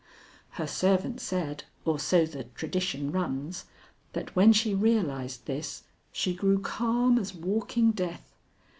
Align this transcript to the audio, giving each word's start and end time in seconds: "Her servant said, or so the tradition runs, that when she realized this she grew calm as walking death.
"Her 0.57 0.65
servant 0.65 1.19
said, 1.21 1.65
or 1.85 1.99
so 1.99 2.25
the 2.25 2.45
tradition 2.45 3.11
runs, 3.11 3.65
that 4.13 4.35
when 4.35 4.51
she 4.51 4.73
realized 4.73 5.45
this 5.45 5.83
she 6.11 6.33
grew 6.33 6.57
calm 6.59 7.19
as 7.19 7.35
walking 7.35 7.91
death. 7.91 8.33